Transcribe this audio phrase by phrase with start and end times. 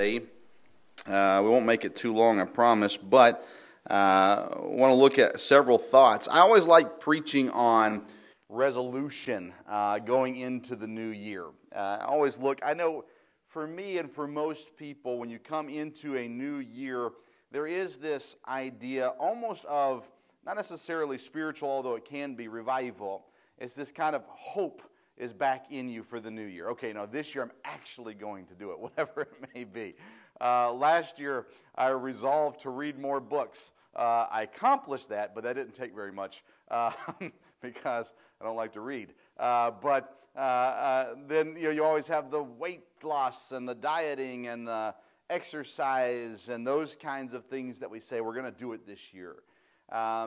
[0.00, 3.46] Uh, we won't make it too long, I promise, but
[3.90, 6.26] uh, want to look at several thoughts.
[6.26, 8.06] I always like preaching on
[8.48, 11.48] resolution uh, going into the new year.
[11.74, 13.04] Uh, I always look, I know
[13.46, 17.10] for me and for most people, when you come into a new year,
[17.52, 20.10] there is this idea almost of
[20.46, 23.26] not necessarily spiritual, although it can be revival.
[23.58, 24.80] It's this kind of hope
[25.16, 26.70] is back in you for the new year.
[26.70, 29.94] Okay, now this year I'm actually going to do it, whatever it may be.
[30.40, 33.72] Uh, last year I resolved to read more books.
[33.94, 36.92] Uh, I accomplished that, but that didn't take very much uh,
[37.60, 39.12] because I don't like to read.
[39.38, 43.74] Uh, but uh, uh, then you know you always have the weight loss and the
[43.74, 44.94] dieting and the
[45.28, 49.12] exercise and those kinds of things that we say we're going to do it this
[49.12, 49.36] year.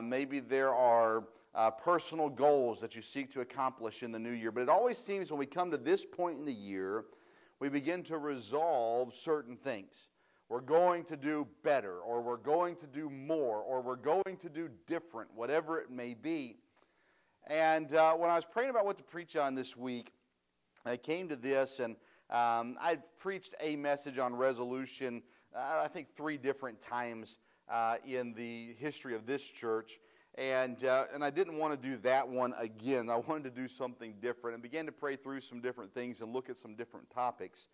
[0.02, 4.50] maybe there are uh, personal goals that you seek to accomplish in the new year.
[4.50, 7.04] But it always seems when we come to this point in the year,
[7.60, 10.08] we begin to resolve certain things.
[10.48, 14.48] We're going to do better, or we're going to do more, or we're going to
[14.48, 16.56] do different, whatever it may be.
[17.46, 20.12] And uh, when I was praying about what to preach on this week,
[20.84, 21.96] I came to this, and
[22.30, 25.22] um, I've preached a message on resolution,
[25.56, 27.38] uh, I think, three different times
[27.70, 29.98] uh, in the history of this church.
[30.36, 33.08] And, uh, and I didn't want to do that one again.
[33.08, 36.32] I wanted to do something different and began to pray through some different things and
[36.32, 37.68] look at some different topics.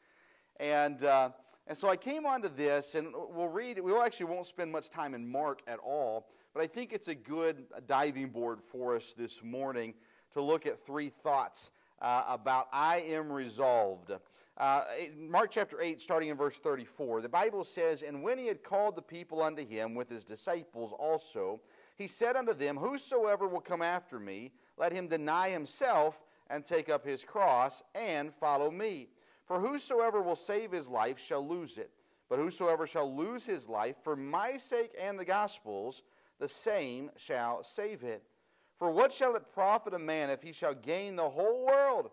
[0.58, 1.30] And, uh,
[1.67, 5.14] and so I came onto this, and we'll read, we actually won't spend much time
[5.14, 9.42] in Mark at all, but I think it's a good diving board for us this
[9.42, 9.95] morning
[10.34, 11.70] to look at three thoughts
[12.02, 14.11] uh, about I am resolved.
[14.58, 14.84] Uh,
[15.17, 18.97] Mark chapter 8, starting in verse 34, the Bible says, And when he had called
[18.97, 21.61] the people unto him with his disciples also,
[22.00, 26.88] he said unto them, Whosoever will come after me, let him deny himself and take
[26.88, 29.08] up his cross and follow me.
[29.44, 31.90] For whosoever will save his life shall lose it.
[32.28, 36.02] But whosoever shall lose his life for my sake and the gospel's,
[36.38, 38.22] the same shall save it.
[38.78, 42.10] For what shall it profit a man if he shall gain the whole world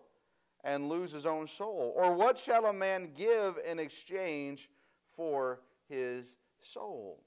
[0.64, 1.94] and lose his own soul?
[1.96, 4.68] Or what shall a man give in exchange
[5.16, 7.22] for his soul?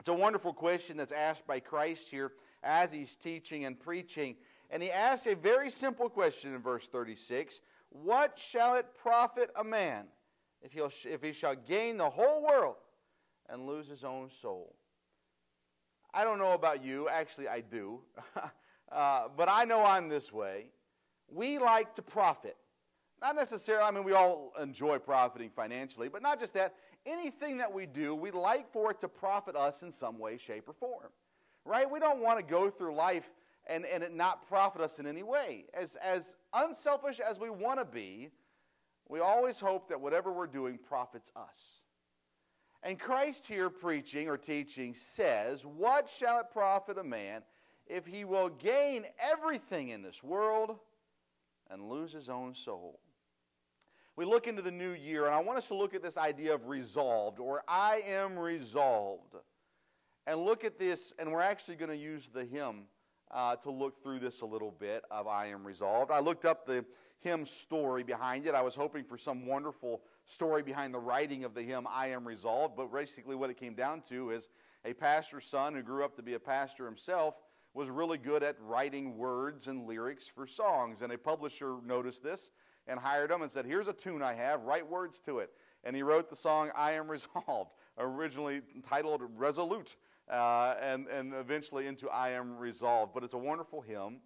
[0.00, 4.34] It's a wonderful question that's asked by Christ here as he's teaching and preaching.
[4.70, 9.62] And he asks a very simple question in verse 36 What shall it profit a
[9.62, 10.06] man
[10.62, 12.76] if, he'll, if he shall gain the whole world
[13.50, 14.74] and lose his own soul?
[16.14, 17.10] I don't know about you.
[17.10, 18.00] Actually, I do.
[18.92, 20.68] uh, but I know I'm this way.
[21.28, 22.56] We like to profit.
[23.20, 26.74] Not necessarily, I mean, we all enjoy profiting financially, but not just that
[27.06, 30.68] anything that we do, we like for it to profit us in some way, shape,
[30.68, 31.10] or form.
[31.64, 31.90] Right?
[31.90, 33.30] We don't want to go through life
[33.66, 35.64] and, and it not profit us in any way.
[35.74, 38.30] As, as unselfish as we want to be,
[39.08, 41.80] we always hope that whatever we're doing profits us.
[42.82, 47.42] And Christ here preaching or teaching says, What shall it profit a man
[47.86, 50.76] if he will gain everything in this world
[51.70, 53.00] and lose his own soul?
[54.20, 56.52] We look into the new year, and I want us to look at this idea
[56.52, 59.34] of resolved, or I am resolved.
[60.26, 62.82] And look at this, and we're actually going to use the hymn
[63.30, 66.10] uh, to look through this a little bit of I am resolved.
[66.10, 66.84] I looked up the
[67.20, 68.54] hymn story behind it.
[68.54, 72.28] I was hoping for some wonderful story behind the writing of the hymn I am
[72.28, 74.50] resolved, but basically what it came down to is
[74.84, 77.36] a pastor's son who grew up to be a pastor himself
[77.72, 81.00] was really good at writing words and lyrics for songs.
[81.00, 82.50] And a publisher noticed this
[82.90, 85.50] and hired him and said, Here's a tune I have, write words to it.
[85.84, 89.96] And he wrote the song I Am Resolved, originally titled Resolute,
[90.30, 93.14] uh, and, and eventually into I Am Resolved.
[93.14, 94.18] But it's a wonderful hymn.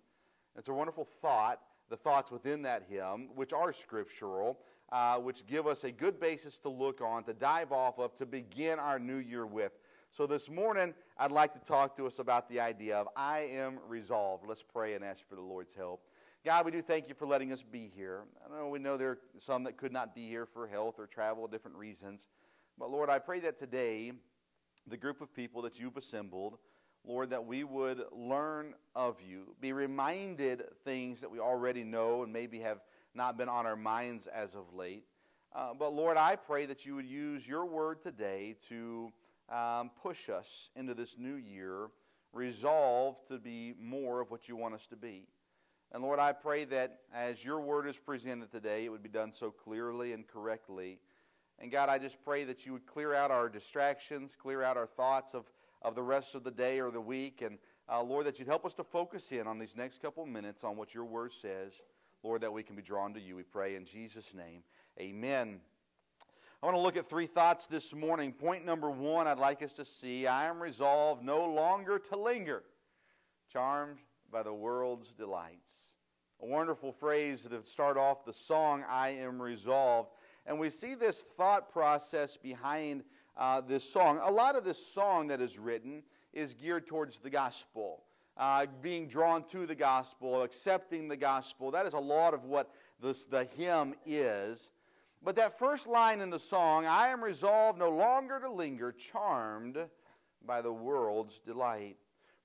[0.56, 1.60] It's a wonderful thought,
[1.90, 4.58] the thoughts within that hymn, which are scriptural,
[4.92, 8.26] uh, which give us a good basis to look on, to dive off of, to
[8.26, 9.72] begin our new year with.
[10.10, 13.78] So this morning, I'd like to talk to us about the idea of I am
[13.88, 14.44] resolved.
[14.46, 16.02] Let's pray and ask for the Lord's help.
[16.44, 18.24] God, we do thank you for letting us be here.
[18.44, 21.06] I know we know there are some that could not be here for health or
[21.06, 22.28] travel, different reasons.
[22.76, 24.12] But Lord, I pray that today,
[24.86, 26.58] the group of people that you've assembled,
[27.02, 32.30] Lord, that we would learn of you, be reminded things that we already know and
[32.30, 32.80] maybe have
[33.14, 35.04] not been on our minds as of late.
[35.54, 39.10] Uh, but Lord, I pray that you would use your word today to
[39.50, 41.88] um, push us into this new year,
[42.34, 45.26] resolved to be more of what you want us to be.
[45.94, 49.32] And Lord, I pray that as your word is presented today, it would be done
[49.32, 50.98] so clearly and correctly.
[51.60, 54.88] And God, I just pray that you would clear out our distractions, clear out our
[54.88, 55.44] thoughts of,
[55.82, 57.42] of the rest of the day or the week.
[57.42, 57.58] And
[57.88, 60.76] uh, Lord, that you'd help us to focus in on these next couple minutes on
[60.76, 61.74] what your word says.
[62.24, 63.36] Lord, that we can be drawn to you.
[63.36, 64.64] We pray in Jesus' name.
[64.98, 65.60] Amen.
[66.60, 68.32] I want to look at three thoughts this morning.
[68.32, 72.64] Point number one, I'd like us to see I am resolved no longer to linger,
[73.52, 73.98] charmed
[74.32, 75.83] by the world's delights.
[76.44, 80.10] A wonderful phrase to start off the song, I am resolved.
[80.44, 83.02] And we see this thought process behind
[83.34, 84.20] uh, this song.
[84.22, 86.02] A lot of this song that is written
[86.34, 88.02] is geared towards the gospel.
[88.36, 91.70] Uh, being drawn to the gospel, accepting the gospel.
[91.70, 92.70] That is a lot of what
[93.02, 94.68] this, the hymn is.
[95.22, 99.78] But that first line in the song, I am resolved no longer to linger, charmed
[100.44, 101.96] by the world's delight.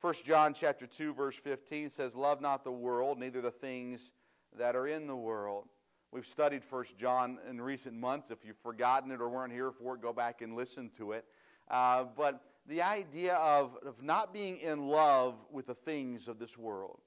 [0.02, 4.14] 1 John chapter 2 verse 15 says, "Love not the world, neither the things
[4.58, 5.68] that are in the world."
[6.12, 8.32] We've studied 1 John in recent months.
[8.32, 11.26] If you've forgotten it or weren't here for it, go back and listen to it.
[11.70, 16.58] Uh, but the idea of, of not being in love with the things of this
[16.58, 17.00] world,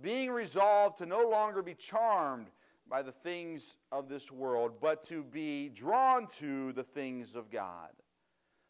[0.00, 2.46] being resolved to no longer be charmed
[2.88, 7.90] by the things of this world, but to be drawn to the things of God.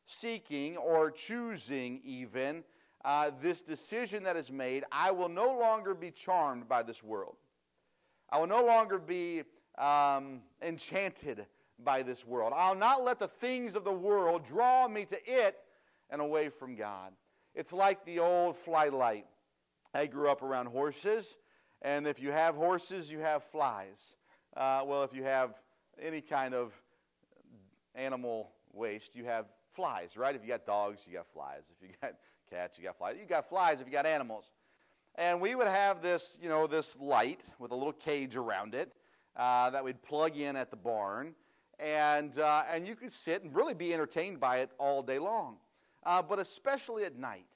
[0.06, 2.62] Seeking or choosing, even,
[3.04, 7.36] uh, this decision that is made I will no longer be charmed by this world.
[8.30, 9.42] I will no longer be
[9.78, 11.46] um, enchanted
[11.78, 12.52] by this world.
[12.56, 15.56] I'll not let the things of the world draw me to it
[16.10, 17.12] and away from God.
[17.54, 19.26] It's like the old fly light.
[19.94, 21.36] I grew up around horses.
[21.82, 24.16] And if you have horses, you have flies.
[24.56, 25.54] Uh, well, if you have
[26.00, 26.72] any kind of
[27.94, 30.34] animal waste, you have flies, right?
[30.34, 31.62] If you got dogs, you got flies.
[31.70, 32.14] If you got
[32.50, 33.16] cats, you got flies.
[33.20, 34.50] You got flies if you got animals.
[35.16, 38.92] And we would have this, you know, this light with a little cage around it
[39.36, 41.34] uh, that we'd plug in at the barn.
[41.78, 45.56] And, uh, and you could sit and really be entertained by it all day long,
[46.04, 47.46] uh, but especially at night.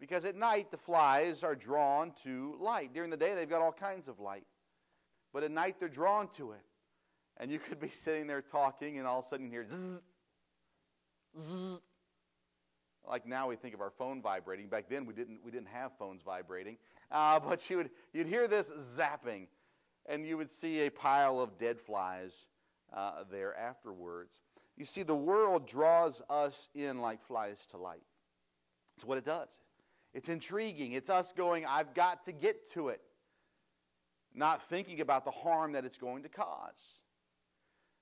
[0.00, 2.94] Because at night, the flies are drawn to light.
[2.94, 4.46] During the day, they've got all kinds of light.
[5.32, 6.62] But at night, they're drawn to it.
[7.36, 10.00] And you could be sitting there talking, and all of a sudden you hear zzz,
[11.38, 11.80] zzz.
[13.08, 14.68] Like now we think of our phone vibrating.
[14.68, 16.76] Back then we didn't, we didn't have phones vibrating.
[17.10, 19.46] Uh, but you would, you'd hear this zapping,
[20.06, 22.46] and you would see a pile of dead flies
[22.92, 24.34] uh, there afterwards.
[24.76, 28.02] You see, the world draws us in like flies to light.
[28.96, 29.48] It's what it does.
[30.12, 30.92] It's intriguing.
[30.92, 33.00] It's us going, I've got to get to it,
[34.34, 36.98] not thinking about the harm that it's going to cause.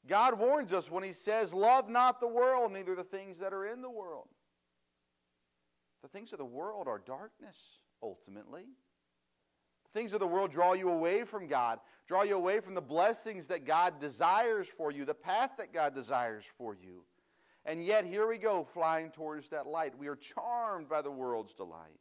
[0.07, 3.67] God warns us when He says, Love not the world, neither the things that are
[3.67, 4.29] in the world.
[6.03, 7.57] The things of the world are darkness,
[8.03, 8.65] ultimately.
[9.85, 12.81] The things of the world draw you away from God, draw you away from the
[12.81, 17.05] blessings that God desires for you, the path that God desires for you.
[17.65, 19.99] And yet, here we go, flying towards that light.
[19.99, 22.01] We are charmed by the world's delight.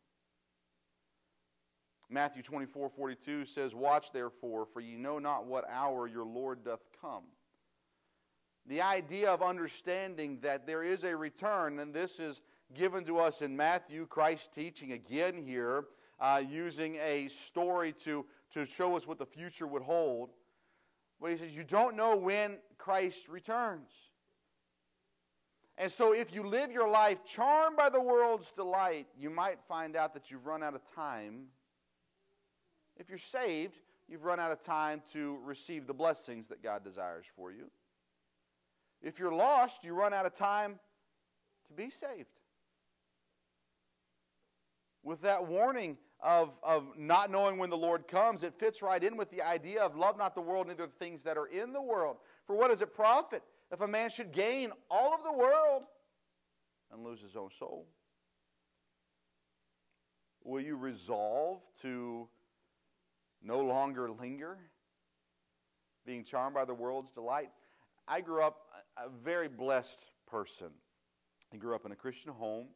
[2.10, 6.86] Matthew 24 42 says, Watch therefore, for ye know not what hour your Lord doth
[7.02, 7.24] come.
[8.66, 12.42] The idea of understanding that there is a return, and this is
[12.74, 15.86] given to us in Matthew, Christ teaching again here,
[16.20, 20.32] uh, using a story to, to show us what the future would hold.
[21.22, 23.92] But he says, You don't know when Christ returns.
[25.78, 29.96] And so, if you live your life charmed by the world's delight, you might find
[29.96, 31.46] out that you've run out of time.
[32.98, 33.76] If you're saved,
[34.08, 37.70] you've run out of time to receive the blessings that God desires for you.
[39.04, 40.80] If you're lost, you run out of time
[41.68, 42.30] to be saved.
[45.08, 49.16] With that warning of, of not knowing when the Lord comes, it fits right in
[49.16, 51.82] with the idea of love not the world, neither the things that are in the
[51.82, 52.18] world.
[52.46, 53.42] For what does it profit?
[53.72, 55.84] if a man should gain all of the world
[56.92, 57.88] and lose his own soul?
[60.44, 62.28] Will you resolve to
[63.42, 64.58] no longer linger,
[66.06, 67.50] being charmed by the world's delight?
[68.10, 70.00] I grew up a very blessed
[70.30, 70.68] person.
[71.54, 72.68] I grew up in a Christian home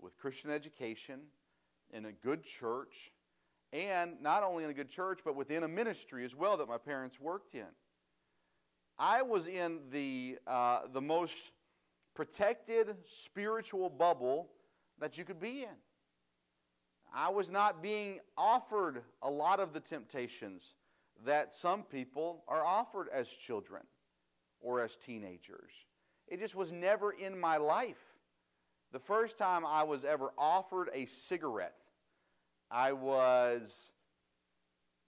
[0.00, 1.20] with Christian education,
[1.92, 3.12] in a good church,
[3.72, 6.78] and not only in a good church, but within a ministry as well that my
[6.78, 7.66] parents worked in.
[8.98, 11.50] I was in the, uh, the most
[12.14, 14.50] protected spiritual bubble
[15.00, 15.76] that you could be in.
[17.12, 20.74] I was not being offered a lot of the temptations
[21.24, 23.82] that some people are offered as children
[24.60, 25.70] or as teenagers.
[26.26, 28.03] It just was never in my life.
[28.94, 31.74] The first time I was ever offered a cigarette,
[32.70, 33.90] I was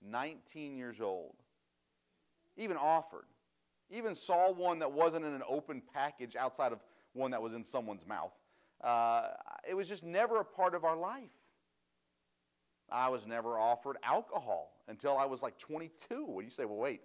[0.05, 1.37] 19 years old.
[2.57, 3.27] Even offered.
[3.89, 6.81] Even saw one that wasn't in an open package outside of
[7.13, 8.33] one that was in someone's mouth.
[8.83, 9.29] Uh,
[9.69, 11.31] it was just never a part of our life.
[12.91, 16.27] I was never offered alcohol until I was like 22.
[16.27, 17.03] Well, you say, well, wait,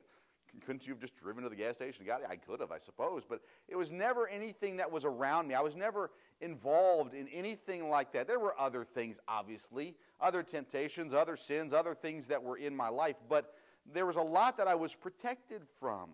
[0.65, 2.27] couldn't you have just driven to the gas station and got it?
[2.29, 5.55] I could have, I suppose, but it was never anything that was around me.
[5.55, 8.27] I was never involved in anything like that.
[8.27, 12.89] There were other things, obviously, other temptations, other sins, other things that were in my
[12.89, 13.53] life, but
[13.91, 16.09] there was a lot that I was protected from.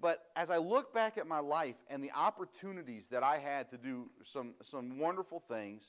[0.00, 3.78] But as I look back at my life and the opportunities that I had to
[3.78, 5.82] do some, some wonderful things,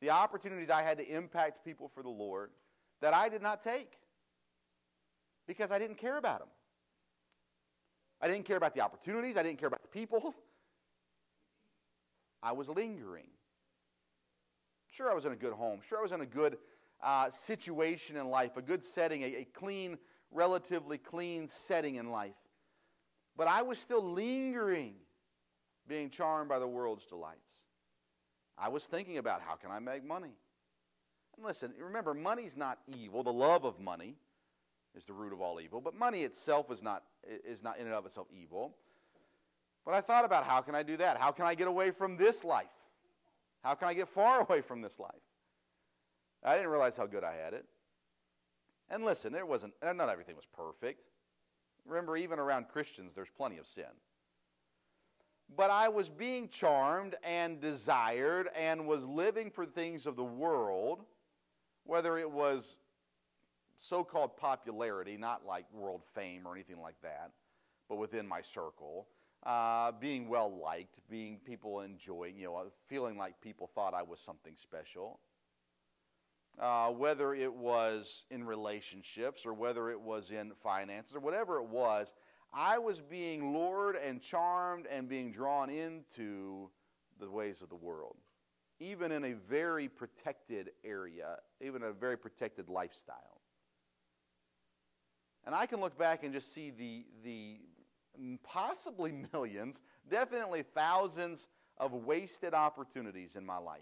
[0.00, 2.50] the opportunities I had to impact people for the Lord
[3.00, 3.98] that I did not take
[5.48, 6.48] because I didn't care about them.
[8.20, 10.34] I didn't care about the opportunities, I didn't care about the people.
[12.42, 13.26] I was lingering.
[14.92, 15.80] Sure, I was in a good home.
[15.88, 16.58] Sure, I was in a good
[17.02, 19.98] uh, situation in life, a good setting, a, a clean,
[20.30, 22.34] relatively clean setting in life.
[23.36, 24.94] But I was still lingering,
[25.88, 27.38] being charmed by the world's delights.
[28.56, 30.32] I was thinking about how can I make money?
[31.36, 33.22] And listen, remember, money's not evil.
[33.22, 34.16] The love of money
[34.96, 35.80] is the root of all evil.
[35.80, 37.04] But money itself is not,
[37.44, 38.74] is not in and of itself evil.
[39.84, 41.16] But I thought about how can I do that?
[41.16, 42.66] How can I get away from this life?
[43.62, 45.10] How can I get far away from this life?
[46.44, 47.64] I didn't realize how good I had it.
[48.90, 51.02] And listen, there wasn't, not everything was perfect.
[51.84, 53.84] Remember, even around Christians, there's plenty of sin.
[55.56, 61.04] But I was being charmed and desired and was living for things of the world,
[61.84, 62.78] whether it was
[63.78, 67.30] so called popularity, not like world fame or anything like that,
[67.88, 69.08] but within my circle.
[69.46, 74.18] Uh, being well liked, being people enjoying, you know, feeling like people thought I was
[74.18, 75.20] something special.
[76.58, 81.68] Uh, whether it was in relationships or whether it was in finances or whatever it
[81.68, 82.12] was,
[82.52, 86.68] I was being lured and charmed and being drawn into
[87.20, 88.16] the ways of the world,
[88.80, 93.37] even in a very protected area, even a very protected lifestyle.
[95.48, 97.56] And I can look back and just see the, the
[98.44, 101.46] possibly millions, definitely thousands
[101.78, 103.80] of wasted opportunities in my life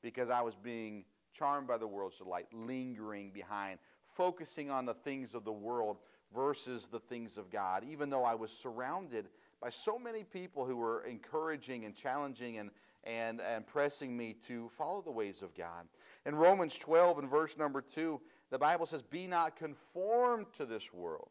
[0.00, 1.04] because I was being
[1.34, 5.98] charmed by the world's delight, lingering behind, focusing on the things of the world
[6.34, 9.26] versus the things of God, even though I was surrounded
[9.60, 12.70] by so many people who were encouraging and challenging and,
[13.04, 15.86] and, and pressing me to follow the ways of God.
[16.24, 18.18] In Romans 12 and verse number 2,
[18.54, 21.28] the Bible says, Be not conformed to this world,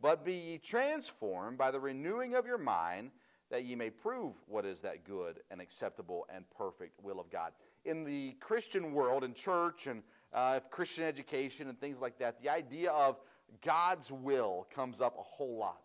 [0.00, 3.10] but be ye transformed by the renewing of your mind,
[3.50, 7.52] that ye may prove what is that good and acceptable and perfect will of God
[7.84, 10.02] in the Christian world, in church and
[10.34, 13.16] uh, Christian education and things like that, the idea of
[13.64, 15.80] God's will comes up a whole lot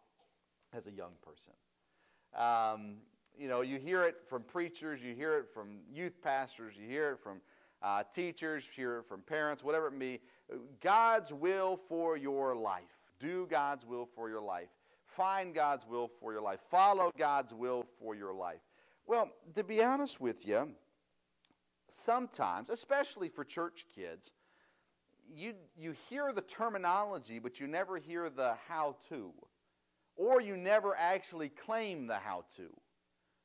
[0.73, 1.53] as a young person.
[2.37, 2.95] Um,
[3.37, 7.11] you know, you hear it from preachers, you hear it from youth pastors, you hear
[7.11, 7.41] it from
[7.81, 10.21] uh, teachers, you hear it from parents, whatever it may be.
[10.81, 12.83] God's will for your life.
[13.19, 14.69] Do God's will for your life.
[15.05, 16.59] Find God's will for your life.
[16.71, 18.61] Follow God's will for your life.
[19.05, 20.71] Well, to be honest with you,
[22.05, 24.31] sometimes, especially for church kids,
[25.33, 29.31] you, you hear the terminology, but you never hear the how to.
[30.15, 32.69] Or you never actually claim the how to.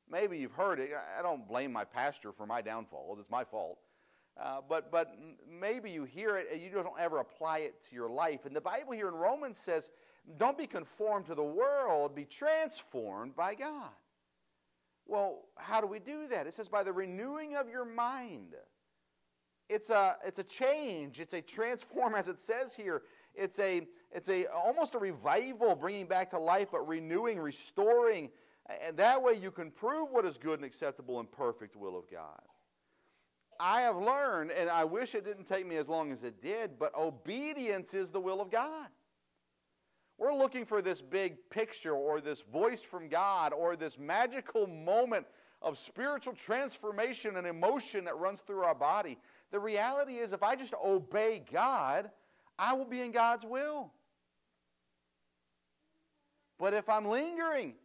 [0.09, 0.91] Maybe you've heard it.
[1.17, 3.79] I don't blame my pastor for my downfalls, it's my fault.
[4.41, 5.17] Uh, but, but
[5.59, 8.45] maybe you hear it and you don't ever apply it to your life.
[8.45, 9.89] And the Bible here in Romans says,
[10.37, 13.91] don't be conformed to the world, be transformed by God.
[15.05, 16.47] Well, how do we do that?
[16.47, 18.53] It says, by the renewing of your mind.
[19.67, 21.19] It's a, it's a change.
[21.19, 23.01] It's a transform, as it says here.
[23.35, 28.29] It's, a, it's a, almost a revival, bringing back to life, but renewing, restoring.
[28.85, 32.09] And that way you can prove what is good and acceptable and perfect will of
[32.09, 32.41] God.
[33.59, 36.79] I have learned, and I wish it didn't take me as long as it did,
[36.79, 38.87] but obedience is the will of God.
[40.17, 45.25] We're looking for this big picture or this voice from God or this magical moment
[45.61, 49.17] of spiritual transformation and emotion that runs through our body.
[49.51, 52.09] The reality is, if I just obey God,
[52.57, 53.91] I will be in God's will.
[56.57, 57.75] But if I'm lingering,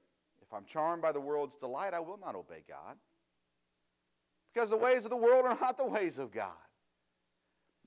[0.42, 2.96] if I'm charmed by the world's delight, I will not obey God.
[4.54, 6.52] Because the ways of the world are not the ways of God,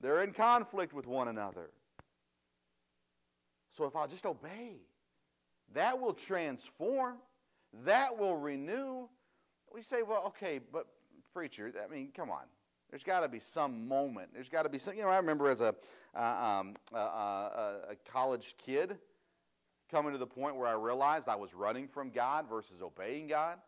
[0.00, 1.70] they're in conflict with one another.
[3.70, 4.76] So if I'll just obey,
[5.74, 7.16] that will transform,
[7.84, 9.08] that will renew.
[9.72, 10.86] We say, well, okay, but
[11.32, 12.44] preacher, I mean, come on.
[12.90, 14.30] There's got to be some moment.
[14.32, 14.94] There's got to be some.
[14.94, 15.74] You know, I remember as a,
[16.16, 18.96] uh, um, uh, uh, a college kid
[19.90, 23.58] coming to the point where I realized I was running from God versus obeying God.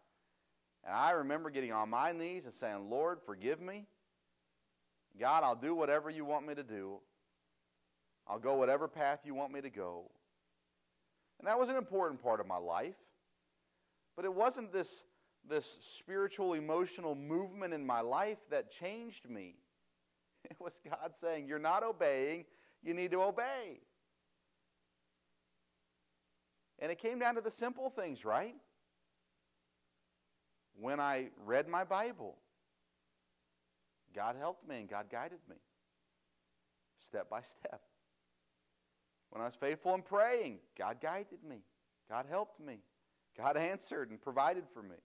[0.85, 3.87] And I remember getting on my knees and saying, Lord, forgive me.
[5.19, 6.99] God, I'll do whatever you want me to do.
[8.27, 10.11] I'll go whatever path you want me to go.
[11.39, 12.97] And that was an important part of my life.
[14.15, 15.05] But it wasn't this,
[15.49, 19.57] this spiritual, emotional movement in my life that changed me.
[20.51, 22.47] It was God saying, You're not obeying,
[22.83, 23.81] you need to obey.
[26.79, 28.55] And it came down to the simple things, right?
[30.79, 32.37] When I read my Bible,
[34.15, 35.57] God helped me and God guided me
[37.11, 37.81] step by step.
[39.31, 41.59] When I was faithful in praying, God guided me,
[42.09, 42.79] God helped me,
[43.37, 44.97] God answered and provided for me.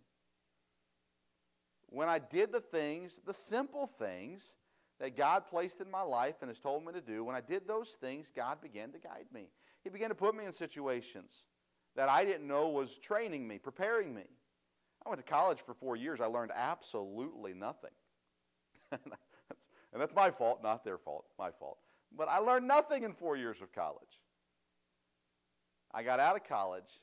[1.87, 4.55] When I did the things, the simple things
[4.99, 7.67] that God placed in my life and has told me to do, when I did
[7.67, 9.49] those things, God began to guide me.
[9.83, 11.43] He began to put me in situations
[11.95, 14.25] that I didn't know was training me, preparing me.
[15.05, 16.19] I went to college for four years.
[16.19, 17.91] I learned absolutely nothing.
[18.91, 19.01] and
[19.93, 21.77] that's my fault, not their fault, my fault.
[22.15, 24.19] But I learned nothing in four years of college.
[25.93, 27.01] I got out of college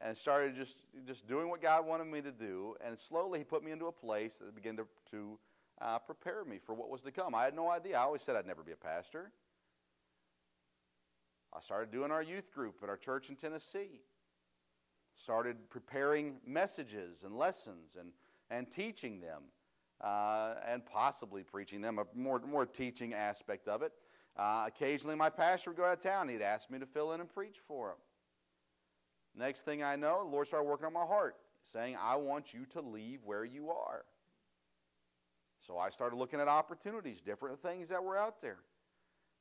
[0.00, 2.76] and started just, just doing what God wanted me to do.
[2.84, 5.38] And slowly, He put me into a place that began to, to
[5.80, 7.34] uh, prepare me for what was to come.
[7.34, 7.98] I had no idea.
[7.98, 9.32] I always said I'd never be a pastor.
[11.52, 14.00] I started doing our youth group at our church in Tennessee.
[15.22, 18.10] Started preparing messages and lessons and,
[18.50, 19.42] and teaching them
[20.00, 23.92] uh, and possibly preaching them, a more, more teaching aspect of it.
[24.36, 26.28] Uh, occasionally, my pastor would go out of town.
[26.28, 27.96] He'd ask me to fill in and preach for him.
[29.36, 31.36] Next thing I know, the Lord started working on my heart,
[31.72, 34.04] saying, I want you to leave where you are.
[35.66, 38.58] So I started looking at opportunities, different things that were out there.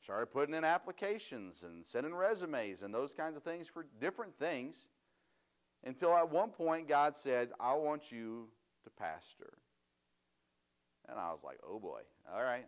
[0.03, 4.87] Started putting in applications and sending resumes and those kinds of things for different things.
[5.83, 8.47] Until at one point, God said, I want you
[8.83, 9.53] to pastor.
[11.07, 12.01] And I was like, oh boy,
[12.33, 12.65] all right.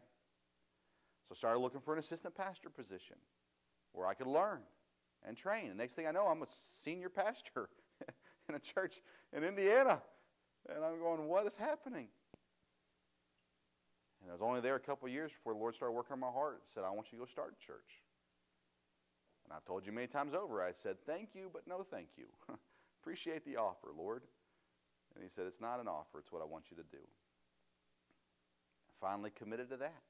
[1.27, 3.17] So I started looking for an assistant pastor position
[3.91, 4.59] where I could learn
[5.27, 5.67] and train.
[5.67, 6.47] And next thing I know, I'm a
[6.83, 7.69] senior pastor
[8.49, 9.01] in a church
[9.35, 10.01] in Indiana.
[10.73, 12.07] And I'm going, what is happening?
[14.21, 16.31] And I was only there a couple years before the Lord started working on my
[16.31, 18.01] heart and said, I want you to go start a church.
[19.45, 22.25] And I've told you many times over, I said, thank you, but no thank you.
[23.01, 24.23] Appreciate the offer, Lord.
[25.15, 27.03] And he said, it's not an offer, it's what I want you to do.
[29.01, 30.01] Finally committed to that.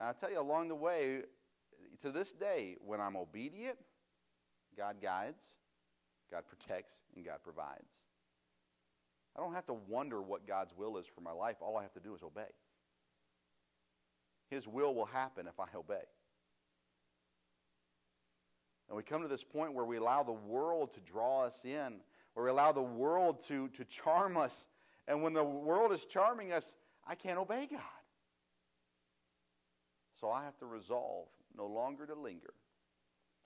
[0.00, 1.20] And I tell you, along the way,
[2.00, 3.78] to this day, when I'm obedient,
[4.76, 5.42] God guides,
[6.30, 7.92] God protects, and God provides.
[9.36, 11.56] I don't have to wonder what God's will is for my life.
[11.60, 12.50] All I have to do is obey.
[14.50, 16.04] His will will happen if I obey.
[18.88, 22.00] And we come to this point where we allow the world to draw us in,
[22.34, 24.66] where we allow the world to, to charm us.
[25.08, 26.74] And when the world is charming us,
[27.06, 27.80] I can't obey God.
[30.20, 32.54] So I have to resolve no longer to linger,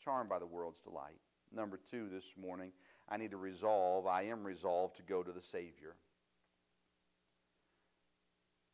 [0.02, 1.20] charmed by the world's delight.
[1.52, 2.72] Number two this morning,
[3.08, 5.96] I need to resolve, I am resolved to go to the Savior.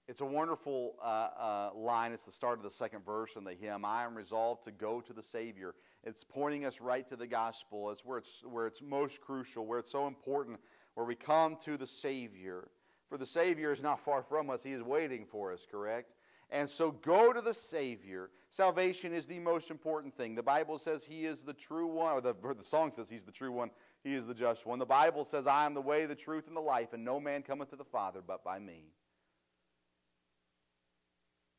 [0.09, 2.13] It's a wonderful uh, uh, line.
[2.13, 3.85] It's the start of the second verse in the hymn.
[3.85, 5.75] I am resolved to go to the Savior.
[6.05, 7.91] It's pointing us right to the gospel.
[7.91, 10.59] It's where it's, where it's most crucial, where it's so important,
[10.95, 12.69] where we come to the Savior.
[13.09, 16.13] For the Savior is not far from us, He is waiting for us, correct?
[16.51, 18.31] And so go to the Savior.
[18.51, 20.35] Salvation is the most important thing.
[20.35, 23.25] The Bible says He is the true one, or the, or the song says He's
[23.25, 23.71] the true one,
[24.03, 24.79] He is the just one.
[24.79, 27.43] The Bible says, I am the way, the truth, and the life, and no man
[27.43, 28.87] cometh to the Father but by me.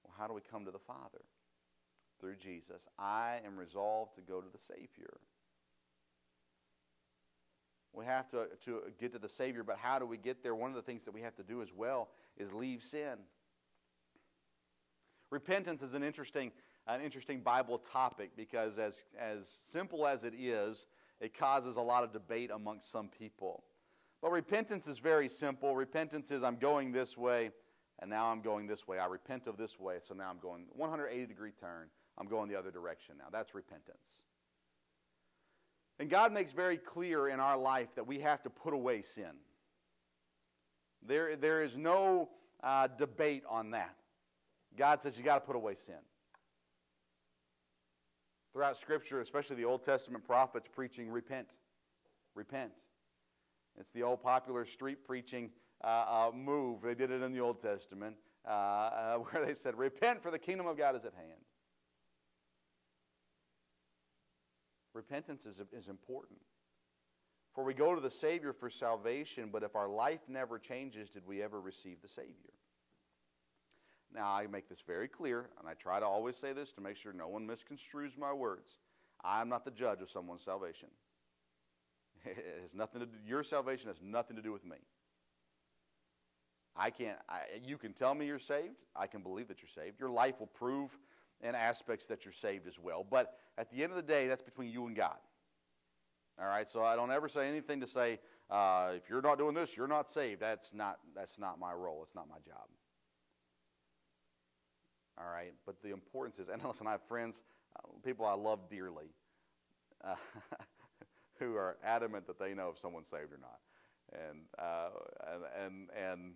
[0.03, 1.21] Well, how do we come to the Father?
[2.23, 2.87] Through Jesus.
[2.97, 5.17] I am resolved to go to the Savior.
[7.91, 10.55] We have to, to get to the Savior, but how do we get there?
[10.55, 12.07] One of the things that we have to do as well
[12.37, 13.15] is leave sin.
[15.31, 16.53] Repentance is an interesting,
[16.87, 20.85] an interesting Bible topic because, as, as simple as it is,
[21.19, 23.65] it causes a lot of debate amongst some people.
[24.21, 25.75] But repentance is very simple.
[25.75, 27.51] Repentance is I'm going this way,
[27.99, 28.97] and now I'm going this way.
[28.97, 31.89] I repent of this way, so now I'm going 180 degree turn.
[32.17, 33.25] I'm going the other direction now.
[33.31, 33.97] That's repentance.
[35.99, 39.31] And God makes very clear in our life that we have to put away sin.
[41.05, 42.29] There, there is no
[42.63, 43.95] uh, debate on that.
[44.77, 45.95] God says you got to put away sin.
[48.53, 51.47] Throughout Scripture, especially the Old Testament prophets preaching, repent.
[52.35, 52.71] Repent.
[53.79, 55.49] It's the old popular street preaching
[55.83, 56.81] uh, uh, move.
[56.83, 58.15] They did it in the Old Testament,
[58.47, 61.41] uh, uh where they said, Repent, for the kingdom of God is at hand.
[64.93, 66.39] Repentance is, is important.
[67.53, 71.25] For we go to the Savior for salvation, but if our life never changes, did
[71.25, 72.53] we ever receive the Savior?
[74.13, 76.97] Now, I make this very clear, and I try to always say this to make
[76.97, 78.69] sure no one misconstrues my words.
[79.23, 80.89] I am not the judge of someone's salvation.
[82.25, 84.77] It has nothing to do, your salvation has nothing to do with me.
[86.75, 88.77] I can't, I, you can tell me you're saved.
[88.95, 89.99] I can believe that you're saved.
[89.99, 90.97] Your life will prove
[91.43, 93.05] in aspects that you're saved as well.
[93.09, 95.17] But at the end of the day, that's between you and God.
[96.39, 99.53] All right, so I don't ever say anything to say, uh, if you're not doing
[99.53, 100.41] this, you're not saved.
[100.41, 102.01] That's not, that's not my role.
[102.03, 102.65] It's not my job.
[105.17, 107.43] All right, but the importance is, and listen, I have friends,
[107.77, 109.11] uh, people I love dearly,
[110.03, 110.15] uh,
[111.39, 113.59] who are adamant that they know if someone's saved or not.
[114.11, 114.89] And, uh,
[115.33, 116.33] and, and, and,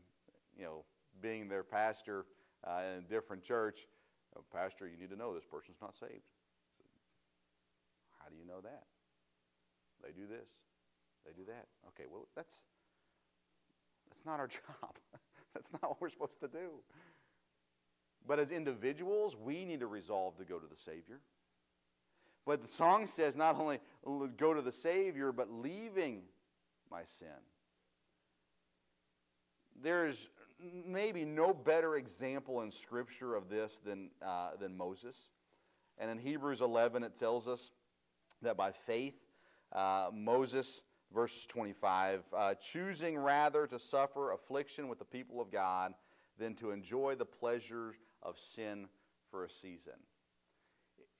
[0.58, 0.86] you know,
[1.22, 2.26] being their pastor
[2.66, 3.88] uh, in a different church,
[4.38, 6.30] Oh, pastor, you need to know this person's not saved.
[8.20, 8.84] How do you know that?
[10.04, 10.48] They do this,
[11.26, 11.66] they do that.
[11.90, 12.54] Okay, well, that's,
[14.10, 14.96] that's not our job.
[15.54, 16.84] that's not what we're supposed to do.
[18.28, 21.22] But as individuals, we need to resolve to go to the Savior.
[22.46, 23.80] But the song says not only
[24.38, 26.22] go to the Savior, but leaving
[26.92, 27.28] my sin.
[29.82, 35.30] There's maybe no better example in Scripture of this than, uh, than Moses.
[35.98, 37.72] And in Hebrews 11, it tells us
[38.42, 39.16] that by faith,
[39.72, 40.82] uh, Moses,
[41.14, 45.94] verse 25, uh, choosing rather to suffer affliction with the people of God
[46.38, 48.88] than to enjoy the pleasures of sin
[49.32, 49.94] for a season.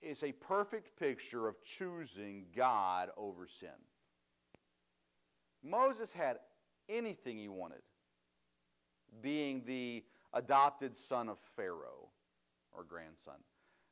[0.00, 3.68] It's a perfect picture of choosing God over sin.
[5.62, 6.38] Moses had
[6.88, 7.82] anything he wanted,
[9.22, 12.08] being the adopted son of Pharaoh
[12.72, 13.34] or grandson.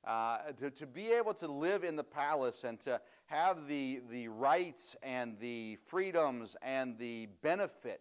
[0.07, 4.29] Uh, to, to be able to live in the palace and to have the, the
[4.29, 8.01] rights and the freedoms and the benefit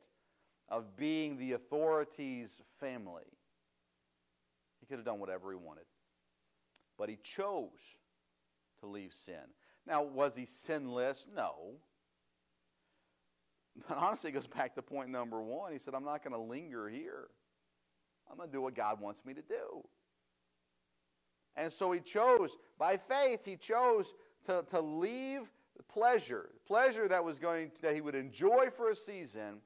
[0.69, 3.23] of being the authority's family.
[4.79, 5.85] He could have done whatever he wanted.
[6.97, 7.69] But he chose
[8.81, 9.41] to leave sin.
[9.87, 11.25] Now, was he sinless?
[11.35, 11.77] No.
[13.87, 15.71] But honestly, it goes back to point number one.
[15.71, 17.27] He said, I'm not going to linger here.
[18.29, 19.83] I'm going to do what God wants me to do.
[21.55, 24.13] And so he chose, by faith, he chose
[24.45, 25.41] to, to leave
[25.87, 29.61] pleasure, pleasure that was going that he would enjoy for a season,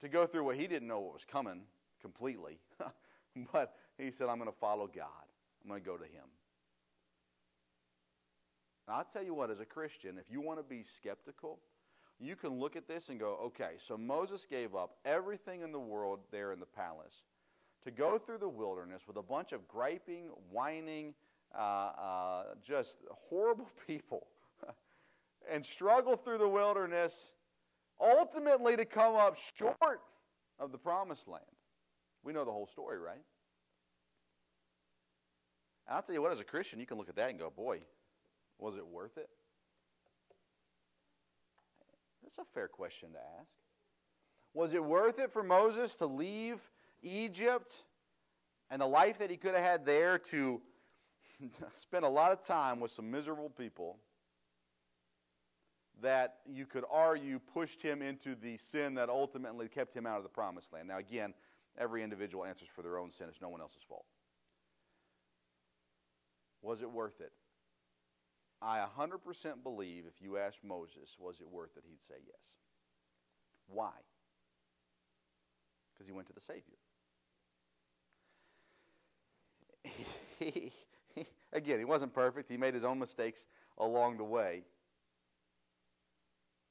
[0.00, 1.62] to go through what he didn't know what was coming
[2.00, 2.58] completely.
[3.52, 5.06] but he said, I'm going to follow God.
[5.62, 6.24] I'm going to go to him.
[8.86, 11.58] And I'll tell you what, as a Christian, if you want to be skeptical,
[12.20, 15.80] you can look at this and go, okay, so Moses gave up everything in the
[15.80, 17.22] world there in the palace
[17.84, 21.14] to go through the wilderness with a bunch of griping, whining,
[21.56, 24.26] uh, uh, just horrible people
[25.50, 27.32] and struggle through the wilderness,
[28.00, 30.00] ultimately to come up short
[30.58, 31.44] of the promised land.
[32.22, 33.22] We know the whole story, right?
[35.86, 37.50] And I'll tell you what, as a Christian, you can look at that and go,
[37.50, 37.80] boy,
[38.58, 39.28] was it worth it?
[42.36, 43.50] That's a fair question to ask.
[44.54, 46.58] Was it worth it for Moses to leave
[47.02, 47.70] Egypt
[48.70, 50.60] and the life that he could have had there to
[51.72, 53.98] spend a lot of time with some miserable people
[56.02, 60.22] that you could argue pushed him into the sin that ultimately kept him out of
[60.22, 60.88] the promised land?
[60.88, 61.34] Now, again,
[61.78, 63.26] every individual answers for their own sin.
[63.28, 64.04] It's no one else's fault.
[66.62, 67.32] Was it worth it?
[68.62, 72.36] I 100% believe if you asked Moses, was it worth it, he'd say yes.
[73.68, 73.92] Why?
[75.92, 76.62] Because he went to the Savior.
[80.38, 80.72] He,
[81.52, 82.50] again, he wasn't perfect.
[82.50, 83.46] He made his own mistakes
[83.78, 84.62] along the way.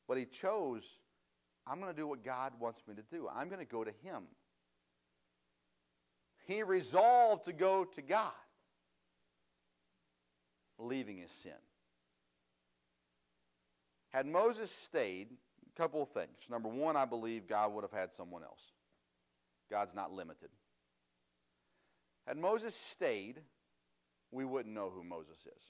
[0.08, 0.84] But he chose,
[1.67, 3.28] I'm going to do what God wants me to do.
[3.34, 4.23] I'm going to go to him.
[6.47, 8.32] He resolved to go to God,
[10.80, 11.52] leaving his sin.
[14.10, 15.28] Had Moses stayed,
[15.67, 16.38] a couple of things.
[16.50, 18.62] Number one, I believe God would have had someone else.
[19.69, 20.50] God's not limited.
[22.28, 23.39] Had Moses stayed,
[24.32, 25.63] we wouldn't know who Moses is.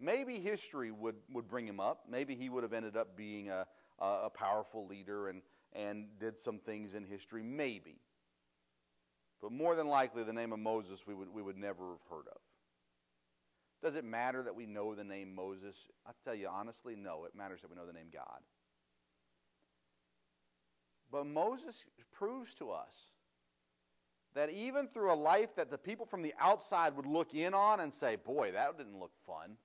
[0.00, 2.04] Maybe history would, would bring him up.
[2.10, 3.66] Maybe he would have ended up being a,
[3.98, 5.40] a powerful leader and,
[5.72, 7.42] and did some things in history.
[7.42, 7.96] Maybe.
[9.40, 12.26] But more than likely, the name of Moses we would, we would never have heard
[12.28, 12.40] of.
[13.84, 15.76] Does it matter that we know the name Moses?
[16.06, 17.26] i tell you honestly, no.
[17.26, 18.40] It matters that we know the name God.
[21.12, 22.94] But Moses proves to us
[24.34, 27.80] that even through a life that the people from the outside would look in on
[27.80, 29.58] and say, boy, that didn't look fun,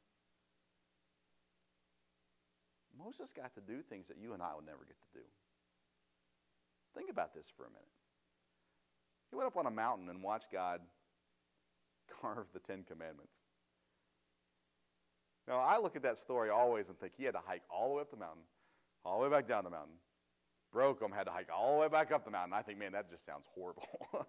[3.01, 5.25] Moses got to do things that you and I would never get to do.
[6.93, 7.87] Think about this for a minute.
[9.29, 10.81] He went up on a mountain and watched God
[12.21, 13.43] carve the Ten Commandments.
[15.49, 17.95] Now, I look at that story always and think he had to hike all the
[17.95, 18.43] way up the mountain,
[19.03, 19.95] all the way back down the mountain.
[20.71, 22.53] Broke him, had to hike all the way back up the mountain.
[22.53, 23.83] I think, man, that just sounds horrible.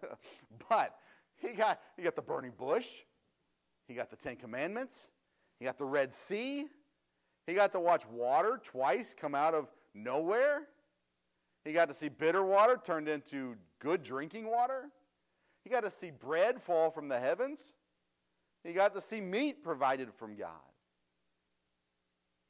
[0.70, 0.96] but
[1.36, 2.86] he got, he got the burning bush,
[3.86, 5.08] he got the Ten Commandments,
[5.58, 6.68] he got the Red Sea,
[7.46, 10.62] he got to watch water twice come out of nowhere.
[11.66, 14.84] He got to see bitter water turned into good drinking water.
[15.64, 17.74] He got to see bread fall from the heavens.
[18.64, 20.69] He got to see meat provided from God.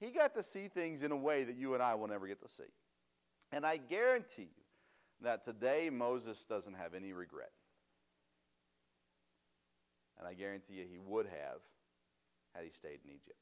[0.00, 2.40] He got to see things in a way that you and I will never get
[2.42, 2.70] to see.
[3.52, 4.64] And I guarantee you
[5.22, 7.52] that today Moses doesn't have any regret.
[10.18, 11.60] And I guarantee you he would have
[12.54, 13.38] had he stayed in Egypt.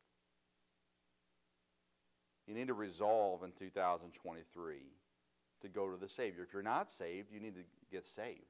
[2.47, 4.77] You need to resolve in 2023
[5.61, 6.43] to go to the Savior.
[6.43, 8.41] If you're not saved, you need to get saved.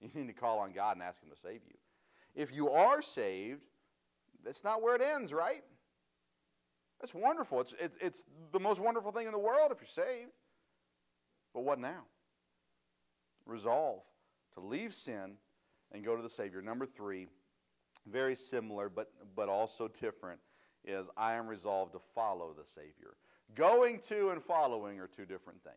[0.00, 1.76] You need to call on God and ask Him to save you.
[2.34, 3.60] If you are saved,
[4.44, 5.62] that's not where it ends, right?
[7.02, 7.60] That's wonderful.
[7.60, 10.30] It's, it's, it's the most wonderful thing in the world if you're saved.
[11.52, 12.04] But what now?
[13.44, 14.02] Resolve
[14.54, 15.32] to leave sin
[15.90, 16.62] and go to the Savior.
[16.62, 17.26] Number three,
[18.06, 20.38] very similar but, but also different,
[20.84, 23.16] is I am resolved to follow the Savior.
[23.56, 25.76] Going to and following are two different things.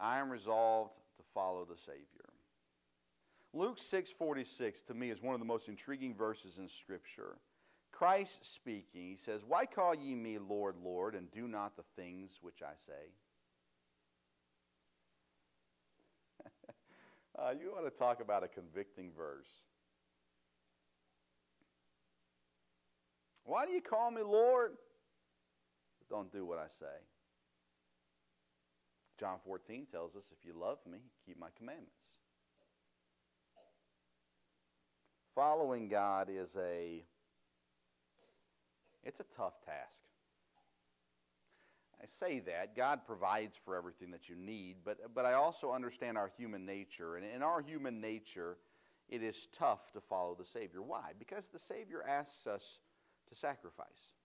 [0.00, 2.27] I am resolved to follow the Savior.
[3.58, 7.40] Luke 6:46 to me is one of the most intriguing verses in scripture.
[7.90, 12.38] Christ speaking, he says, "Why call ye me Lord, Lord, and do not the things
[12.40, 13.10] which I say?"
[17.36, 19.64] uh, you want to talk about a convicting verse.
[23.42, 24.78] Why do you call me Lord?
[25.98, 26.86] But don't do what I say.
[29.18, 32.17] John 14 tells us, if you love me, keep my commandments.
[35.38, 37.04] Following God is a
[39.04, 40.00] it's a tough task.
[42.02, 46.18] I say that God provides for everything that you need, but but I also understand
[46.18, 48.56] our human nature, and in our human nature,
[49.08, 50.82] it is tough to follow the Savior.
[50.82, 51.12] Why?
[51.16, 52.80] Because the Savior asks us
[53.28, 54.16] to sacrifice.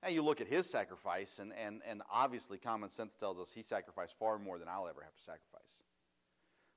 [0.00, 3.64] And you look at his sacrifice, and, and, and obviously common sense tells us he
[3.64, 5.82] sacrificed far more than I'll ever have to sacrifice.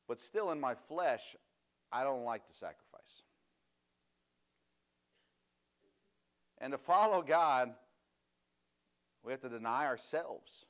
[0.08, 1.36] But still, in my flesh,
[1.92, 3.24] I don't like to sacrifice.
[6.60, 7.74] And to follow God,
[9.24, 10.66] we have to deny ourselves.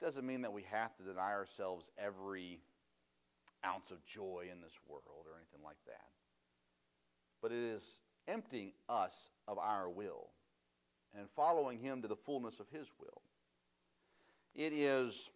[0.00, 2.60] Doesn't mean that we have to deny ourselves every
[3.64, 6.08] ounce of joy in this world or anything like that.
[7.42, 10.28] But it is emptying us of our will
[11.18, 13.22] and following Him to the fullness of His will.
[14.54, 15.30] It is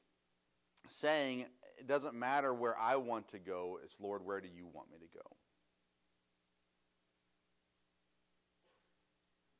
[0.88, 1.46] saying,
[1.78, 4.98] it doesn't matter where I want to go, it's Lord, where do you want me
[4.98, 5.36] to go?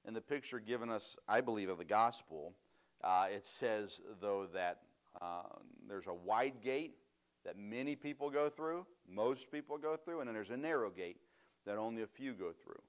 [0.06, 2.54] In the picture given us, I believe, of the gospel,
[3.02, 4.80] uh, it says, though, that
[5.20, 5.42] uh,
[5.88, 6.96] there's a wide gate
[7.44, 11.18] that many people go through, most people go through, and then there's a narrow gate
[11.66, 12.80] that only a few go through.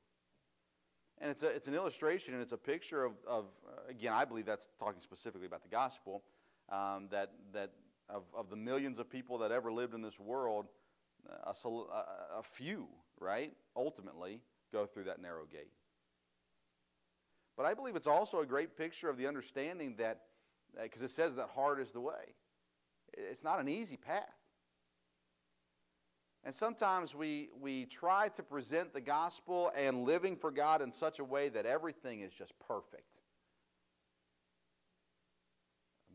[1.20, 4.26] And it's, a, it's an illustration and it's a picture of, of uh, again, I
[4.26, 6.24] believe that's talking specifically about the gospel,
[6.70, 7.72] um, that, that
[8.14, 10.68] of, of the millions of people that ever lived in this world,
[11.30, 12.88] a, a, a few,
[13.20, 15.72] right, ultimately go through that narrow gate.
[17.58, 20.22] But I believe it's also a great picture of the understanding that,
[20.82, 22.36] because uh, it says that hard is the way.
[23.14, 24.24] It's not an easy path.
[26.44, 31.20] And sometimes we, we try to present the gospel and living for God in such
[31.20, 33.04] a way that everything is just perfect.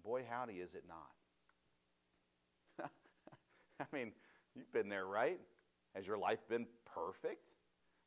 [0.03, 1.16] Boy, howdy, is it not.
[3.81, 4.13] I mean,
[4.55, 5.41] you've been there, right?
[5.95, 7.43] Has your life been perfect?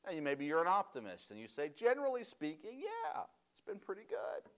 [0.09, 3.21] And maybe you're an optimist and you say, generally speaking, yeah,
[3.53, 4.49] it's been pretty good.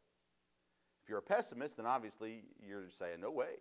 [1.04, 3.60] If you're a pessimist, then obviously you're saying, no way.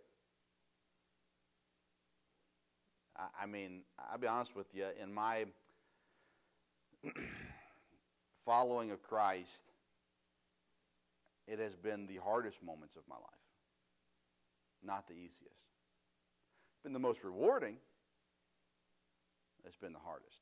[3.39, 5.45] I mean, I'll be honest with you, in my
[8.45, 9.63] following of Christ,
[11.47, 13.23] it has been the hardest moments of my life,
[14.83, 15.70] not the easiest.
[16.83, 17.77] Been the most rewarding,
[19.65, 20.39] it's been the hardest.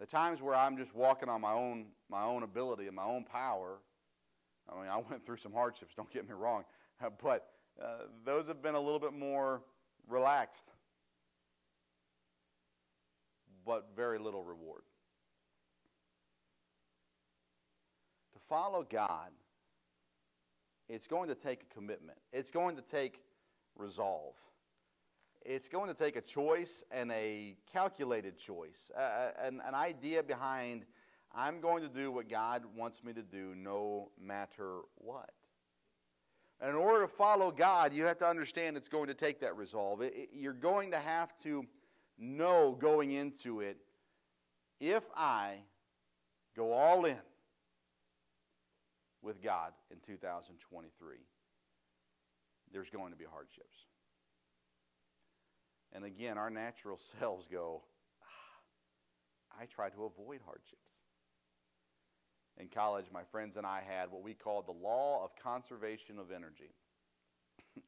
[0.00, 3.24] The times where I'm just walking on my own, my own ability and my own
[3.24, 3.78] power,
[4.68, 6.64] I mean, I went through some hardships, don't get me wrong,
[7.22, 9.62] but uh, those have been a little bit more
[10.08, 10.66] relaxed,
[13.64, 14.82] but very little reward.
[18.32, 19.30] To follow God
[20.88, 23.20] it's going to take a commitment, it's going to take
[23.76, 24.34] resolve.
[25.44, 30.86] It's going to take a choice and a calculated choice, uh, an, an idea behind
[31.36, 35.30] I'm going to do what God wants me to do no matter what.
[36.60, 39.56] And in order to follow God, you have to understand it's going to take that
[39.56, 40.00] resolve.
[40.00, 41.64] It, it, you're going to have to
[42.16, 43.78] know going into it
[44.80, 45.56] if I
[46.56, 47.16] go all in
[49.20, 51.16] with God in 2023,
[52.74, 53.76] there's going to be hardships.
[55.92, 57.82] And again, our natural selves go,
[58.20, 60.80] ah, I try to avoid hardships.
[62.58, 66.30] In college, my friends and I had what we called the law of conservation of
[66.30, 66.74] energy.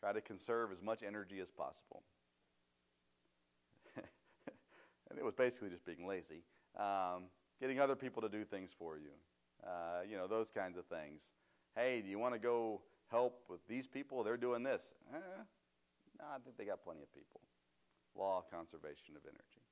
[0.00, 2.02] try to conserve as much energy as possible.
[3.96, 6.42] and it was basically just being lazy,
[6.78, 7.24] um,
[7.60, 9.12] getting other people to do things for you,
[9.66, 11.22] uh, you know, those kinds of things.
[11.74, 14.22] Hey, do you want to go help with these people?
[14.22, 14.92] They're doing this.
[15.14, 15.18] Eh,
[16.18, 17.40] no, I think they got plenty of people.
[18.16, 19.62] Law conservation of energy.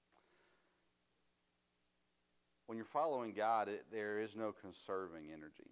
[2.66, 5.70] When you're following God, it, there is no conserving energy.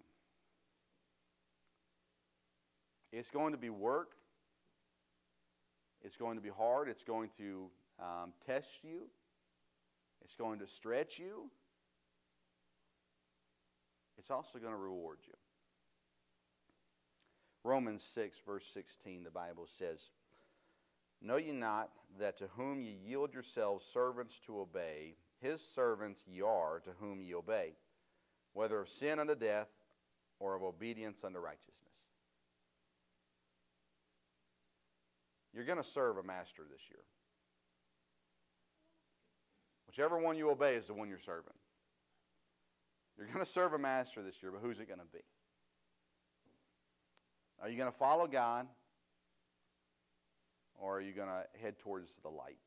[3.11, 4.11] It's going to be work.
[6.03, 6.89] It's going to be hard.
[6.89, 9.07] It's going to um, test you.
[10.23, 11.49] It's going to stretch you.
[14.17, 15.33] It's also going to reward you.
[17.63, 19.99] Romans 6, verse 16, the Bible says,
[21.21, 26.41] Know ye not that to whom ye yield yourselves servants to obey, his servants ye
[26.41, 27.73] are to whom ye obey,
[28.53, 29.69] whether of sin unto death
[30.39, 31.77] or of obedience unto righteousness?
[35.53, 37.03] You're going to serve a master this year.
[39.87, 41.53] Whichever one you obey is the one you're serving.
[43.17, 45.19] You're going to serve a master this year, but who's it going to be?
[47.63, 48.67] Are you going to follow God?
[50.75, 52.57] Or are you going to head towards the light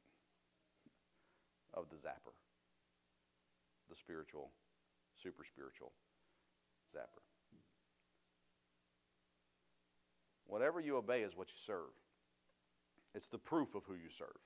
[1.74, 2.32] of the zapper?
[3.90, 4.50] The spiritual,
[5.22, 5.92] super spiritual
[6.96, 7.20] zapper.
[10.46, 11.92] Whatever you obey is what you serve.
[13.14, 14.40] It's the proof of who you serve.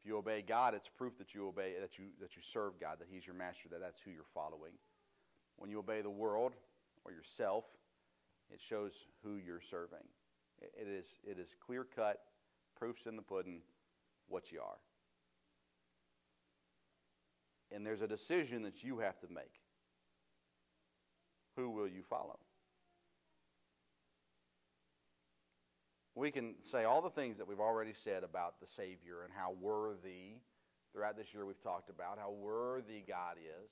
[0.00, 2.98] If you obey God, it's proof that you obey that you that you serve God,
[3.00, 4.72] that He's your master, that that's who you're following.
[5.56, 6.54] When you obey the world
[7.04, 7.64] or yourself,
[8.52, 10.06] it shows who you're serving.
[10.60, 12.20] It is it is clear cut,
[12.76, 13.60] proofs in the pudding,
[14.28, 14.78] what you are.
[17.70, 19.60] And there's a decision that you have to make.
[21.56, 22.38] Who will you follow?
[26.18, 29.54] we can say all the things that we've already said about the Savior and how
[29.60, 30.40] worthy,
[30.92, 33.70] throughout this year we've talked about how worthy God is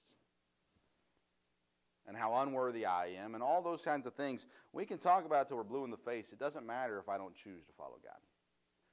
[2.07, 4.47] and how unworthy I am and all those kinds of things.
[4.73, 6.33] We can talk about it till we're blue in the face.
[6.33, 8.19] It doesn't matter if I don't choose to follow God.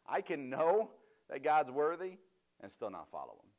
[0.07, 0.91] I can know
[1.29, 2.17] that God's worthy
[2.61, 3.49] and still not follow Him.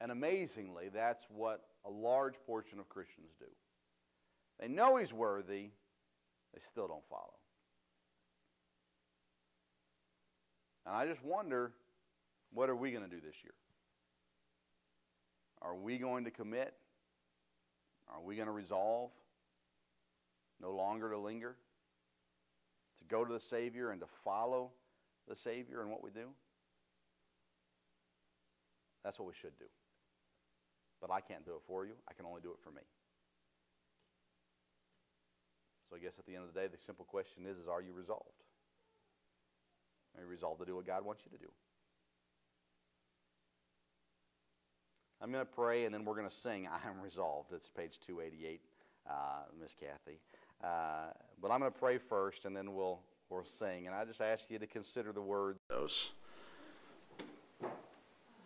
[0.00, 3.46] And amazingly, that's what a large portion of Christians do.
[4.60, 5.70] They know He's worthy,
[6.52, 7.34] they still don't follow.
[10.86, 11.72] And I just wonder
[12.52, 13.54] what are we going to do this year?
[15.62, 16.74] Are we going to commit?
[18.08, 19.10] Are we going to resolve
[20.60, 21.56] no longer to linger?
[22.98, 24.70] To go to the Savior and to follow
[25.28, 26.28] the Savior in what we do?
[29.02, 29.66] That's what we should do.
[31.00, 31.92] But I can't do it for you.
[32.08, 32.82] I can only do it for me.
[35.88, 37.82] So I guess at the end of the day, the simple question is, is are
[37.82, 38.42] you resolved?
[40.16, 41.50] Are you resolved to do what God wants you to do?
[45.24, 47.52] I'm going to pray and then we're going to sing I am resolved.
[47.54, 48.60] It's page 288,
[49.08, 49.12] uh,
[49.58, 50.18] Miss Kathy.
[50.62, 53.86] Uh, but I'm going to pray first and then we'll, we'll sing.
[53.86, 55.58] And I just ask you to consider the words.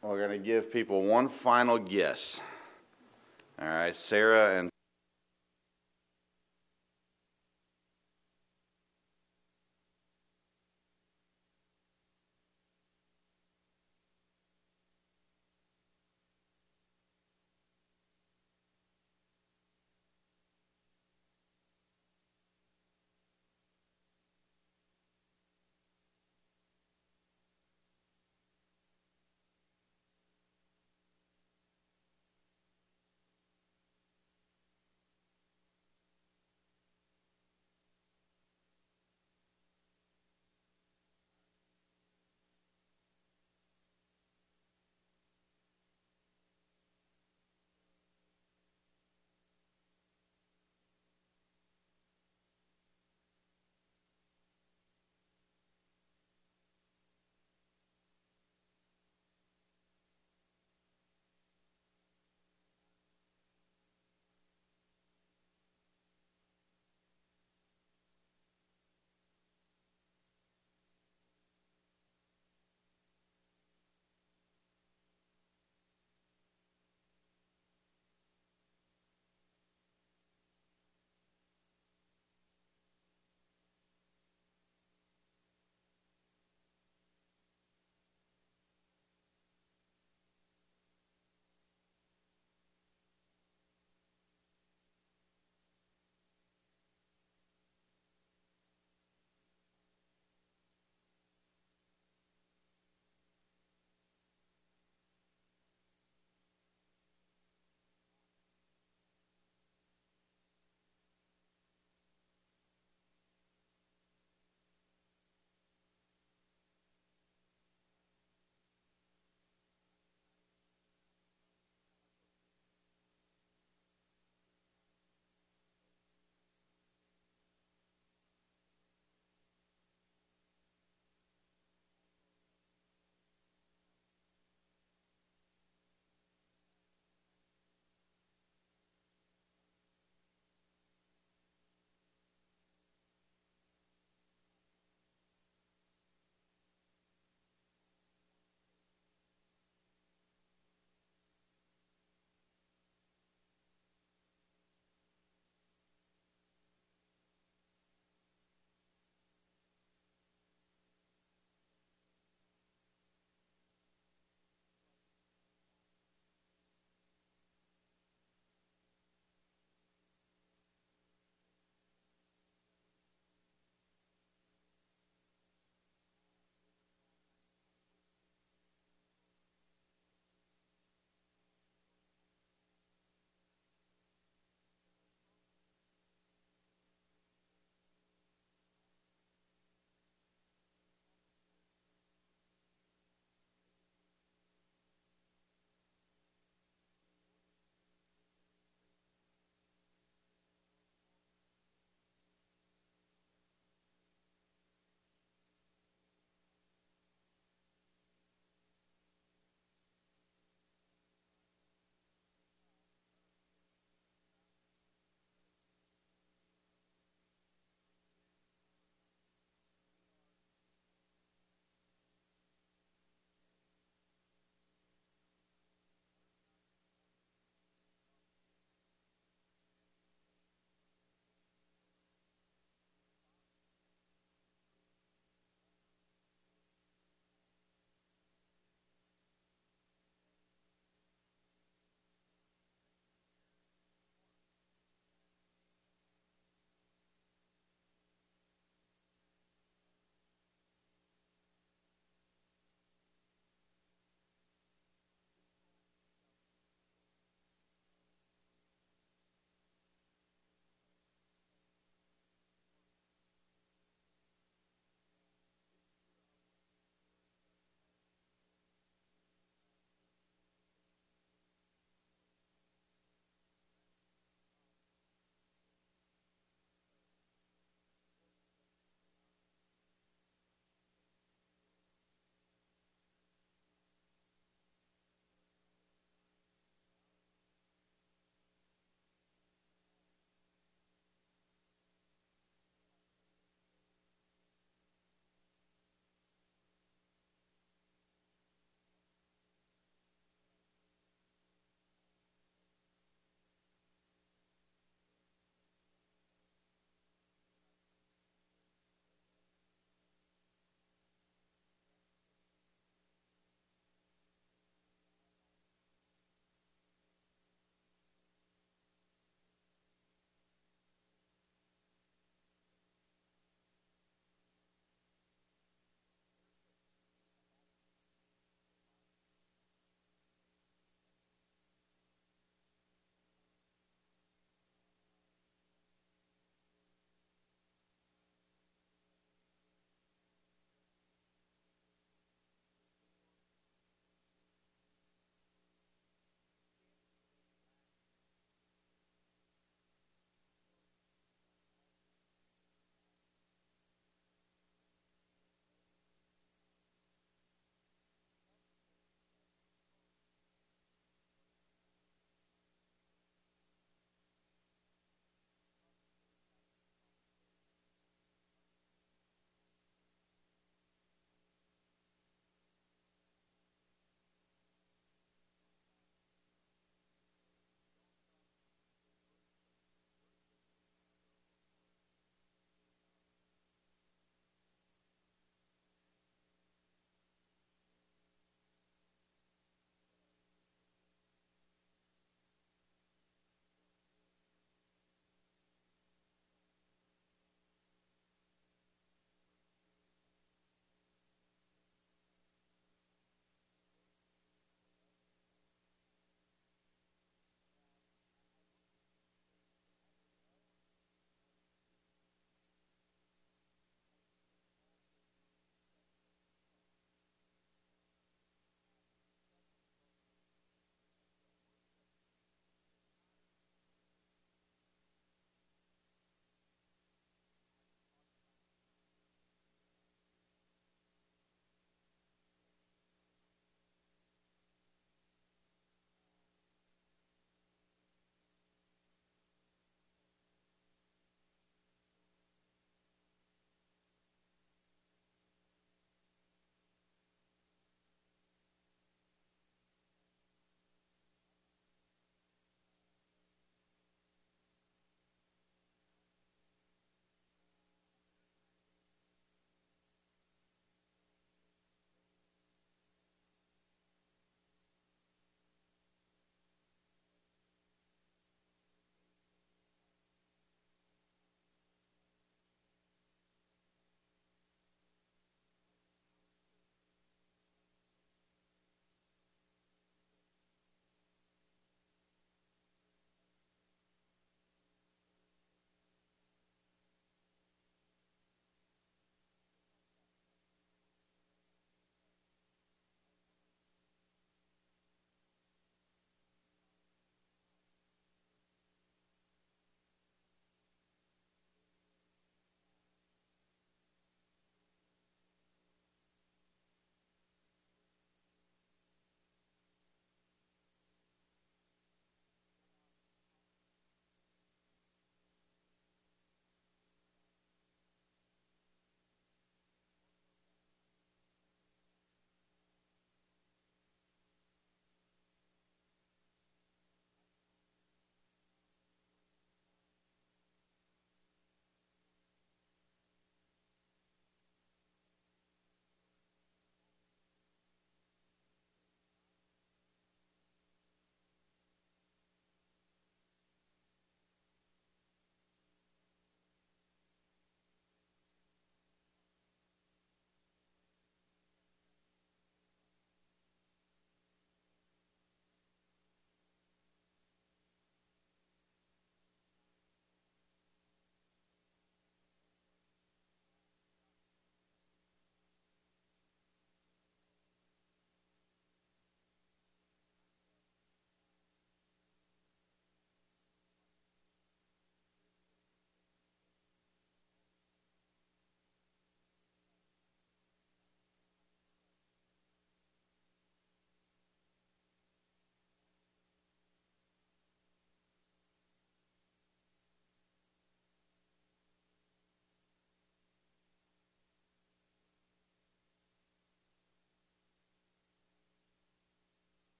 [0.00, 2.40] We're going to give people one final guess.
[3.60, 4.71] All right, Sarah and